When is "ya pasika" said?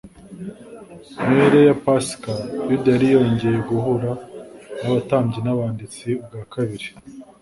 1.67-2.33